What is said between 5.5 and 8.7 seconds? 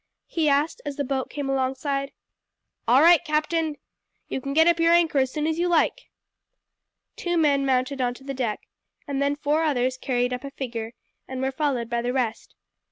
you like." Two men mounted on to the deck,